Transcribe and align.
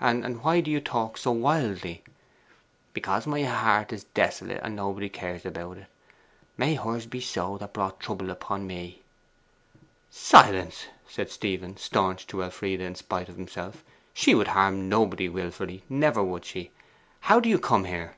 And 0.00 0.42
why 0.42 0.60
do 0.60 0.72
you 0.72 0.80
talk 0.80 1.16
so 1.16 1.30
wildly?' 1.30 2.02
'Because 2.92 3.28
my 3.28 3.44
heart 3.44 3.92
is 3.92 4.02
desolate, 4.02 4.58
and 4.64 4.74
nobody 4.74 5.08
cares 5.08 5.46
about 5.46 5.76
it. 5.76 5.86
May 6.58 6.74
hers 6.74 7.06
be 7.06 7.20
so 7.20 7.58
that 7.58 7.72
brought 7.72 8.00
trouble 8.00 8.30
upon 8.30 8.66
me!' 8.66 9.02
'Silence!' 10.10 10.88
said 11.06 11.30
Stephen, 11.30 11.76
staunch 11.76 12.26
to 12.26 12.42
Elfride 12.42 12.80
in 12.80 12.96
spite 12.96 13.28
of 13.28 13.36
himself. 13.36 13.84
'She 14.12 14.34
would 14.34 14.48
harm 14.48 14.88
nobody 14.88 15.28
wilfully, 15.28 15.84
never 15.88 16.24
would 16.24 16.44
she! 16.44 16.72
How 17.20 17.38
do 17.38 17.48
you 17.48 17.60
come 17.60 17.84
here? 17.84 18.16